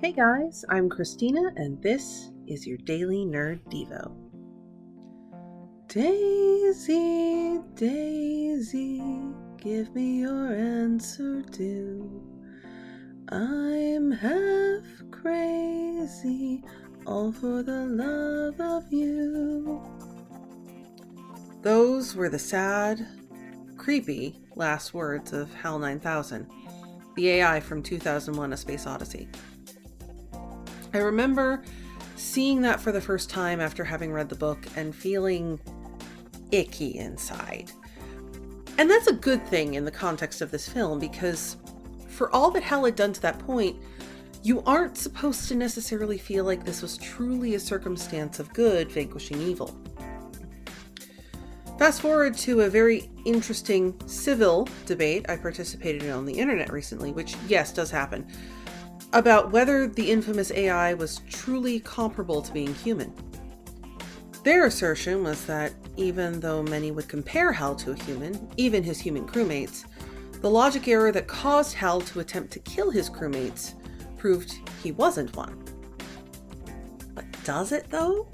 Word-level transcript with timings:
Hey 0.00 0.12
guys, 0.12 0.64
I'm 0.68 0.88
Christina, 0.88 1.50
and 1.56 1.82
this 1.82 2.30
is 2.46 2.64
your 2.64 2.78
Daily 2.78 3.26
Nerd 3.26 3.58
Devo. 3.68 4.14
Daisy, 5.88 7.58
Daisy, 7.74 9.02
give 9.56 9.92
me 9.96 10.20
your 10.20 10.54
answer 10.54 11.42
do. 11.50 12.22
I'm 13.30 14.12
half 14.12 14.84
crazy, 15.10 16.62
all 17.04 17.32
for 17.32 17.64
the 17.64 17.86
love 17.86 18.60
of 18.60 18.92
you. 18.92 19.82
Those 21.62 22.14
were 22.14 22.28
the 22.28 22.38
sad, 22.38 23.04
creepy 23.76 24.38
last 24.54 24.94
words 24.94 25.32
of 25.32 25.52
HAL 25.54 25.80
9000, 25.80 26.48
the 27.16 27.30
AI 27.30 27.58
from 27.58 27.82
2001 27.82 28.52
A 28.52 28.56
Space 28.56 28.86
Odyssey. 28.86 29.28
I 30.94 30.98
remember 30.98 31.62
seeing 32.16 32.62
that 32.62 32.80
for 32.80 32.92
the 32.92 33.00
first 33.00 33.30
time 33.30 33.60
after 33.60 33.84
having 33.84 34.12
read 34.12 34.28
the 34.28 34.36
book 34.36 34.58
and 34.76 34.94
feeling 34.94 35.60
icky 36.50 36.98
inside. 36.98 37.70
And 38.78 38.90
that's 38.90 39.06
a 39.06 39.12
good 39.12 39.44
thing 39.46 39.74
in 39.74 39.84
the 39.84 39.90
context 39.90 40.40
of 40.40 40.50
this 40.50 40.68
film 40.68 40.98
because 40.98 41.56
for 42.08 42.34
all 42.34 42.50
that 42.52 42.62
Hal 42.62 42.84
had 42.84 42.96
done 42.96 43.12
to 43.12 43.22
that 43.22 43.38
point, 43.40 43.76
you 44.42 44.62
aren't 44.62 44.96
supposed 44.96 45.48
to 45.48 45.54
necessarily 45.54 46.16
feel 46.16 46.44
like 46.44 46.64
this 46.64 46.80
was 46.80 46.96
truly 46.96 47.54
a 47.54 47.60
circumstance 47.60 48.38
of 48.38 48.52
good 48.52 48.90
vanquishing 48.90 49.40
evil. 49.42 49.76
Fast 51.78 52.00
forward 52.00 52.36
to 52.38 52.62
a 52.62 52.68
very 52.68 53.08
interesting 53.24 53.94
civil 54.06 54.68
debate 54.86 55.26
I 55.28 55.36
participated 55.36 56.02
in 56.02 56.10
on 56.10 56.24
the 56.24 56.32
internet 56.32 56.72
recently, 56.72 57.12
which, 57.12 57.36
yes, 57.46 57.72
does 57.72 57.90
happen, 57.90 58.26
about 59.12 59.50
whether 59.50 59.86
the 59.86 60.10
infamous 60.10 60.50
AI 60.52 60.94
was 60.94 61.20
truly 61.30 61.80
comparable 61.80 62.42
to 62.42 62.52
being 62.52 62.74
human. 62.74 63.12
Their 64.44 64.66
assertion 64.66 65.24
was 65.24 65.44
that 65.46 65.72
even 65.96 66.40
though 66.40 66.62
many 66.62 66.90
would 66.90 67.08
compare 67.08 67.52
Hal 67.52 67.74
to 67.76 67.92
a 67.92 68.02
human, 68.04 68.48
even 68.56 68.82
his 68.82 69.00
human 69.00 69.26
crewmates, 69.26 69.84
the 70.40 70.50
logic 70.50 70.86
error 70.86 71.10
that 71.12 71.26
caused 71.26 71.74
Hal 71.74 72.00
to 72.02 72.20
attempt 72.20 72.52
to 72.52 72.58
kill 72.60 72.90
his 72.90 73.10
crewmates 73.10 73.74
proved 74.16 74.58
he 74.82 74.92
wasn't 74.92 75.34
one. 75.36 75.62
But 77.14 77.24
does 77.44 77.72
it 77.72 77.90
though? 77.90 78.28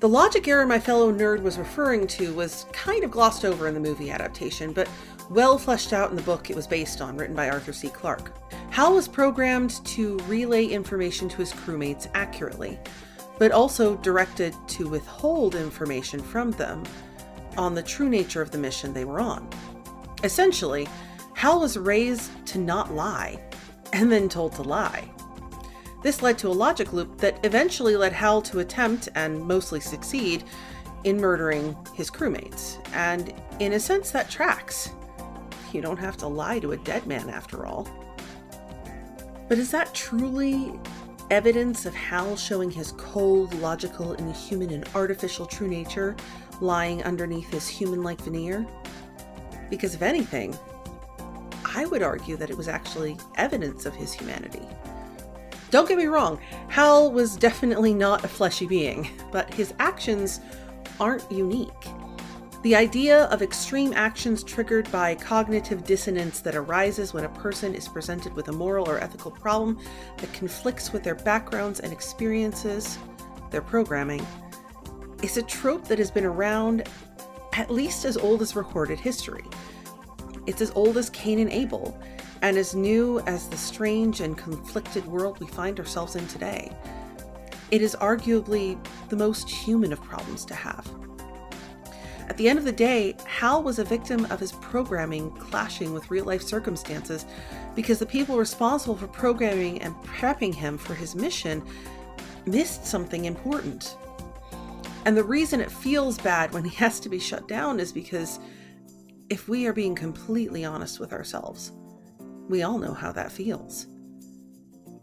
The 0.00 0.08
logic 0.08 0.48
error 0.48 0.64
my 0.64 0.78
fellow 0.78 1.12
nerd 1.12 1.42
was 1.42 1.58
referring 1.58 2.06
to 2.06 2.32
was 2.32 2.64
kind 2.72 3.04
of 3.04 3.10
glossed 3.10 3.44
over 3.44 3.68
in 3.68 3.74
the 3.74 3.80
movie 3.80 4.10
adaptation, 4.10 4.72
but 4.72 4.88
well 5.28 5.58
fleshed 5.58 5.92
out 5.92 6.10
in 6.10 6.16
the 6.16 6.22
book 6.22 6.48
it 6.48 6.56
was 6.56 6.66
based 6.66 7.00
on, 7.00 7.16
written 7.16 7.36
by 7.36 7.50
Arthur 7.50 7.72
C. 7.72 7.88
Clarke. 7.88 8.32
Hal 8.70 8.94
was 8.94 9.08
programmed 9.08 9.84
to 9.86 10.16
relay 10.28 10.64
information 10.64 11.28
to 11.28 11.38
his 11.38 11.52
crewmates 11.52 12.08
accurately, 12.14 12.78
but 13.38 13.52
also 13.52 13.96
directed 13.96 14.54
to 14.68 14.88
withhold 14.88 15.54
information 15.54 16.20
from 16.20 16.52
them 16.52 16.84
on 17.58 17.74
the 17.74 17.82
true 17.82 18.08
nature 18.08 18.40
of 18.40 18.52
the 18.52 18.58
mission 18.58 18.92
they 18.92 19.04
were 19.04 19.20
on. 19.20 19.48
Essentially, 20.22 20.88
Hal 21.34 21.60
was 21.60 21.76
raised 21.76 22.30
to 22.46 22.58
not 22.58 22.94
lie, 22.94 23.42
and 23.92 24.10
then 24.10 24.28
told 24.28 24.52
to 24.52 24.62
lie. 24.62 25.10
This 26.02 26.22
led 26.22 26.38
to 26.38 26.48
a 26.48 26.50
logic 26.50 26.92
loop 26.92 27.18
that 27.18 27.44
eventually 27.44 27.96
led 27.96 28.12
Hal 28.12 28.40
to 28.42 28.60
attempt, 28.60 29.08
and 29.14 29.42
mostly 29.42 29.80
succeed, 29.80 30.44
in 31.04 31.18
murdering 31.18 31.76
his 31.94 32.10
crewmates. 32.10 32.78
And 32.94 33.34
in 33.58 33.72
a 33.72 33.80
sense, 33.80 34.10
that 34.10 34.30
tracks. 34.30 34.90
You 35.72 35.80
don't 35.80 35.98
have 35.98 36.16
to 36.18 36.26
lie 36.26 36.58
to 36.60 36.72
a 36.72 36.76
dead 36.76 37.06
man 37.06 37.30
after 37.30 37.66
all. 37.66 37.88
But 39.50 39.58
is 39.58 39.72
that 39.72 39.92
truly 39.92 40.78
evidence 41.28 41.84
of 41.84 41.92
Hal 41.92 42.36
showing 42.36 42.70
his 42.70 42.92
cold, 42.92 43.52
logical, 43.54 44.12
inhuman, 44.12 44.70
and 44.70 44.88
artificial 44.94 45.44
true 45.44 45.66
nature 45.66 46.14
lying 46.60 47.02
underneath 47.02 47.50
his 47.50 47.66
human 47.66 48.04
like 48.04 48.20
veneer? 48.20 48.64
Because 49.68 49.96
if 49.96 50.02
anything, 50.02 50.56
I 51.64 51.84
would 51.84 52.00
argue 52.00 52.36
that 52.36 52.48
it 52.48 52.56
was 52.56 52.68
actually 52.68 53.16
evidence 53.38 53.86
of 53.86 53.94
his 53.96 54.12
humanity. 54.12 54.62
Don't 55.72 55.88
get 55.88 55.98
me 55.98 56.06
wrong, 56.06 56.38
Hal 56.68 57.10
was 57.10 57.34
definitely 57.34 57.92
not 57.92 58.24
a 58.24 58.28
fleshy 58.28 58.68
being, 58.68 59.08
but 59.32 59.52
his 59.52 59.74
actions 59.80 60.38
aren't 61.00 61.28
unique. 61.32 61.88
The 62.62 62.76
idea 62.76 63.24
of 63.24 63.40
extreme 63.40 63.94
actions 63.94 64.44
triggered 64.44 64.92
by 64.92 65.14
cognitive 65.14 65.82
dissonance 65.84 66.40
that 66.40 66.54
arises 66.54 67.14
when 67.14 67.24
a 67.24 67.28
person 67.30 67.74
is 67.74 67.88
presented 67.88 68.34
with 68.34 68.48
a 68.48 68.52
moral 68.52 68.86
or 68.86 69.00
ethical 69.00 69.30
problem 69.30 69.78
that 70.18 70.30
conflicts 70.34 70.92
with 70.92 71.02
their 71.02 71.14
backgrounds 71.14 71.80
and 71.80 71.90
experiences, 71.90 72.98
their 73.50 73.62
programming, 73.62 74.26
is 75.22 75.38
a 75.38 75.42
trope 75.42 75.88
that 75.88 75.98
has 75.98 76.10
been 76.10 76.26
around 76.26 76.86
at 77.54 77.70
least 77.70 78.04
as 78.04 78.18
old 78.18 78.42
as 78.42 78.54
recorded 78.54 79.00
history. 79.00 79.44
It's 80.46 80.60
as 80.60 80.70
old 80.72 80.98
as 80.98 81.08
Cain 81.08 81.38
and 81.38 81.50
Abel, 81.50 81.98
and 82.42 82.58
as 82.58 82.74
new 82.74 83.20
as 83.20 83.48
the 83.48 83.56
strange 83.56 84.20
and 84.20 84.36
conflicted 84.36 85.06
world 85.06 85.40
we 85.40 85.46
find 85.46 85.78
ourselves 85.78 86.14
in 86.14 86.26
today. 86.28 86.70
It 87.70 87.80
is 87.80 87.96
arguably 87.96 88.78
the 89.08 89.16
most 89.16 89.48
human 89.48 89.94
of 89.94 90.02
problems 90.02 90.44
to 90.44 90.54
have. 90.54 90.86
At 92.30 92.36
the 92.36 92.48
end 92.48 92.60
of 92.60 92.64
the 92.64 92.70
day, 92.70 93.16
Hal 93.26 93.64
was 93.64 93.80
a 93.80 93.84
victim 93.84 94.24
of 94.26 94.38
his 94.38 94.52
programming 94.52 95.32
clashing 95.32 95.92
with 95.92 96.12
real 96.12 96.24
life 96.24 96.42
circumstances 96.42 97.26
because 97.74 97.98
the 97.98 98.06
people 98.06 98.36
responsible 98.36 98.94
for 98.94 99.08
programming 99.08 99.82
and 99.82 99.96
prepping 99.96 100.54
him 100.54 100.78
for 100.78 100.94
his 100.94 101.16
mission 101.16 101.60
missed 102.46 102.86
something 102.86 103.24
important. 103.24 103.96
And 105.06 105.16
the 105.16 105.24
reason 105.24 105.60
it 105.60 105.72
feels 105.72 106.18
bad 106.18 106.52
when 106.52 106.62
he 106.62 106.76
has 106.76 107.00
to 107.00 107.08
be 107.08 107.18
shut 107.18 107.48
down 107.48 107.80
is 107.80 107.92
because 107.92 108.38
if 109.28 109.48
we 109.48 109.66
are 109.66 109.72
being 109.72 109.96
completely 109.96 110.64
honest 110.64 111.00
with 111.00 111.12
ourselves, 111.12 111.72
we 112.48 112.62
all 112.62 112.78
know 112.78 112.94
how 112.94 113.10
that 113.10 113.32
feels. 113.32 113.88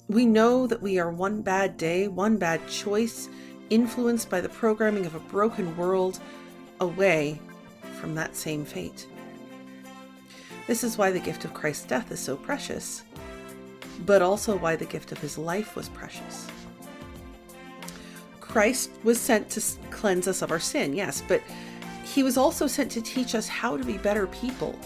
We 0.08 0.26
know 0.26 0.66
that 0.66 0.82
we 0.82 0.98
are 0.98 1.12
one 1.12 1.42
bad 1.42 1.76
day, 1.76 2.08
one 2.08 2.38
bad 2.38 2.66
choice, 2.70 3.28
influenced 3.70 4.30
by 4.30 4.40
the 4.40 4.48
programming 4.48 5.06
of 5.06 5.16
a 5.16 5.20
broken 5.20 5.76
world 5.76 6.22
away 6.80 7.40
from 8.00 8.16
that 8.16 8.36
same 8.36 8.66
fate. 8.66 9.08
This 10.68 10.84
is 10.84 10.98
why 10.98 11.12
the 11.12 11.20
gift 11.20 11.46
of 11.46 11.54
Christ's 11.54 11.86
death 11.86 12.12
is 12.12 12.20
so 12.20 12.36
precious, 12.36 13.04
but 14.06 14.22
also 14.22 14.58
why 14.58 14.76
the 14.76 14.86
gift 14.86 15.12
of 15.12 15.18
his 15.20 15.38
life 15.38 15.76
was 15.76 15.90
precious. 15.90 16.48
Christ 18.40 18.92
was 19.04 19.20
sent 19.20 19.50
to 19.52 19.64
cleanse 19.92 20.28
us 20.28 20.42
of 20.42 20.52
our 20.52 20.60
sin, 20.60 20.94
yes, 20.94 21.24
but 21.28 21.42
he 22.04 22.24
was 22.24 22.38
also 22.38 22.68
sent 22.68 22.92
to 22.92 23.02
teach 23.02 23.36
us 23.36 23.48
how 23.48 23.78
to 23.78 23.84
be 23.84 23.98
better 23.98 24.28
people, 24.28 24.78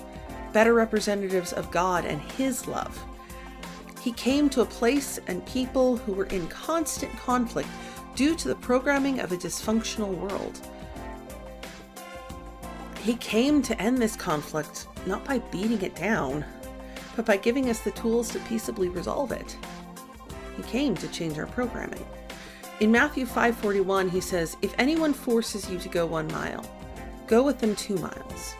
better 0.53 0.73
representatives 0.73 1.53
of 1.53 1.71
God 1.71 2.05
and 2.05 2.19
his 2.21 2.67
love. 2.67 3.01
He 4.01 4.11
came 4.13 4.49
to 4.49 4.61
a 4.61 4.65
place 4.65 5.19
and 5.27 5.45
people 5.45 5.97
who 5.97 6.13
were 6.13 6.25
in 6.25 6.47
constant 6.47 7.15
conflict 7.17 7.69
due 8.15 8.35
to 8.35 8.47
the 8.47 8.55
programming 8.55 9.19
of 9.19 9.31
a 9.31 9.37
dysfunctional 9.37 10.13
world. 10.17 10.59
He 13.03 13.15
came 13.15 13.61
to 13.63 13.81
end 13.81 13.97
this 13.97 14.15
conflict 14.15 14.87
not 15.05 15.25
by 15.25 15.39
beating 15.39 15.81
it 15.81 15.95
down, 15.95 16.45
but 17.15 17.25
by 17.25 17.37
giving 17.37 17.69
us 17.69 17.79
the 17.79 17.91
tools 17.91 18.29
to 18.29 18.39
peaceably 18.39 18.89
resolve 18.89 19.31
it. 19.31 19.57
He 20.55 20.63
came 20.63 20.95
to 20.97 21.07
change 21.07 21.39
our 21.39 21.47
programming. 21.47 22.05
In 22.79 22.91
Matthew 22.91 23.25
5:41 23.25 24.09
he 24.09 24.21
says, 24.21 24.55
"If 24.61 24.73
anyone 24.77 25.13
forces 25.13 25.69
you 25.69 25.79
to 25.79 25.89
go 25.89 26.05
1 26.05 26.27
mile, 26.31 26.63
go 27.27 27.41
with 27.41 27.59
them 27.59 27.75
2 27.75 27.95
miles." 27.95 28.55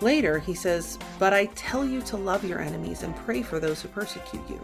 Later 0.00 0.38
he 0.38 0.54
says, 0.54 0.98
"But 1.18 1.32
I 1.32 1.46
tell 1.54 1.84
you 1.84 2.02
to 2.02 2.16
love 2.16 2.44
your 2.44 2.60
enemies 2.60 3.02
and 3.02 3.16
pray 3.24 3.42
for 3.42 3.58
those 3.58 3.80
who 3.80 3.88
persecute 3.88 4.48
you." 4.50 4.60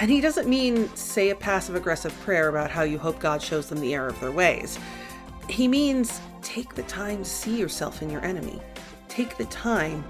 And 0.00 0.10
he 0.10 0.20
doesn't 0.20 0.48
mean 0.48 0.90
say 0.94 1.30
a 1.30 1.36
passive 1.36 1.76
aggressive 1.76 2.14
prayer 2.24 2.48
about 2.48 2.70
how 2.70 2.82
you 2.82 2.98
hope 2.98 3.18
God 3.20 3.40
shows 3.42 3.66
them 3.68 3.80
the 3.80 3.94
error 3.94 4.08
of 4.08 4.20
their 4.20 4.32
ways. 4.32 4.78
He 5.48 5.68
means 5.68 6.20
take 6.42 6.74
the 6.74 6.82
time 6.84 7.18
to 7.18 7.24
see 7.24 7.58
yourself 7.58 8.02
in 8.02 8.10
your 8.10 8.24
enemy. 8.24 8.60
Take 9.08 9.36
the 9.36 9.44
time 9.46 10.04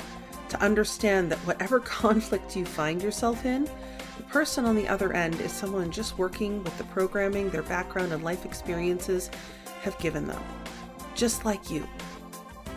to 0.49 0.61
understand 0.61 1.31
that 1.33 1.39
whatever 1.39 1.81
conflict 2.01 2.57
you 2.57 2.65
find 2.65 3.03
yourself 3.03 3.45
in, 3.45 3.65
the 4.17 4.23
person 4.25 4.65
on 4.65 4.77
the 4.77 4.89
other 4.89 5.13
end 5.13 5.41
is 5.41 5.53
someone 5.53 5.91
just 5.91 6.19
working 6.19 6.63
with 6.63 6.77
the 6.79 6.85
programming 6.85 7.51
their 7.51 7.63
background 7.63 8.13
and 8.13 8.23
life 8.23 8.45
experiences 8.45 9.31
have 9.83 9.99
given 9.99 10.27
them. 10.27 10.43
Just 11.15 11.45
like 11.45 11.71
you. 11.71 11.87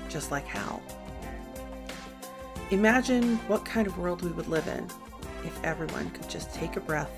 Just 0.10 0.32
like 0.32 0.46
Hal. 0.46 0.82
Imagine 2.72 3.38
what 3.48 3.64
kind 3.64 3.88
of 3.88 3.98
world 3.98 4.24
we 4.24 4.32
would 4.32 4.48
live 4.48 4.68
in 4.68 4.86
if 5.46 5.64
everyone 5.64 6.10
could 6.12 6.30
just 6.30 6.54
take 6.54 6.76
a 6.76 6.82
breath 6.82 7.12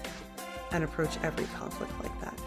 and 0.72 0.84
approach 0.84 1.18
every 1.24 1.46
conflict 1.58 1.92
like 2.04 2.22
that. 2.22 2.40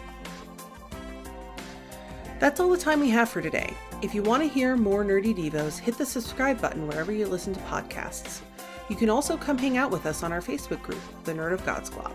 That's 2.43 2.59
all 2.59 2.67
the 2.67 2.77
time 2.77 2.99
we 2.99 3.09
have 3.11 3.29
for 3.29 3.41
today. 3.41 3.73
If 4.01 4.13
you 4.13 4.21
want 4.21 4.43
to 4.43 4.49
hear 4.49 4.75
more 4.75 5.05
Nerdy 5.05 5.33
Devos, 5.33 5.79
hit 5.79 5.97
the 5.97 6.05
subscribe 6.05 6.59
button 6.59 6.85
wherever 6.85 7.13
you 7.13 7.25
listen 7.25 7.53
to 7.53 7.59
podcasts. 7.61 8.41
You 8.89 8.97
can 8.97 9.09
also 9.09 9.37
come 9.37 9.57
hang 9.57 9.77
out 9.77 9.91
with 9.91 10.05
us 10.05 10.23
on 10.23 10.33
our 10.33 10.41
Facebook 10.41 10.81
group, 10.81 10.99
the 11.23 11.31
Nerd 11.31 11.53
of 11.53 11.65
God 11.65 11.85
Squad. 11.85 12.13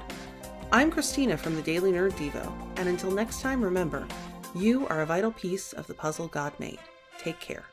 I'm 0.71 0.91
Christina 0.91 1.39
from 1.39 1.57
the 1.57 1.63
Daily 1.63 1.93
Nerd 1.93 2.13
Devo, 2.13 2.53
and 2.77 2.91
until 2.91 3.11
next 3.11 3.41
time, 3.41 3.65
remember, 3.65 4.07
you 4.55 4.87
are 4.89 5.01
a 5.01 5.07
vital 5.07 5.33
piece 5.33 5.73
of 5.73 5.87
the 5.87 5.95
puzzle 5.95 6.29
God 6.29 6.53
made. 6.59 6.79
Take 7.19 7.41
care. 7.41 7.65